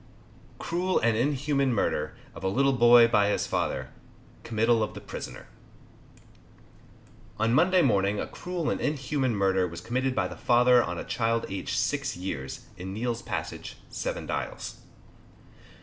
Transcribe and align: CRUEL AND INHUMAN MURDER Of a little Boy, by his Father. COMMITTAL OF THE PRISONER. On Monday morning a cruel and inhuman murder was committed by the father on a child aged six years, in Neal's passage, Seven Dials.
CRUEL 0.57 0.97
AND 1.01 1.15
INHUMAN 1.15 1.75
MURDER 1.75 2.15
Of 2.33 2.43
a 2.43 2.47
little 2.47 2.73
Boy, 2.73 3.07
by 3.07 3.29
his 3.29 3.45
Father. 3.45 3.91
COMMITTAL 4.43 4.81
OF 4.81 4.95
THE 4.95 4.99
PRISONER. 4.99 5.45
On 7.37 7.53
Monday 7.53 7.83
morning 7.83 8.19
a 8.19 8.25
cruel 8.25 8.71
and 8.71 8.81
inhuman 8.81 9.35
murder 9.35 9.67
was 9.67 9.79
committed 9.79 10.15
by 10.15 10.27
the 10.27 10.35
father 10.35 10.81
on 10.83 10.97
a 10.97 11.03
child 11.03 11.45
aged 11.49 11.77
six 11.77 12.17
years, 12.17 12.65
in 12.77 12.93
Neal's 12.93 13.21
passage, 13.21 13.77
Seven 13.91 14.25
Dials. 14.25 14.77